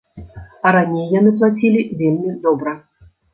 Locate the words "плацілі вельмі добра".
1.41-2.73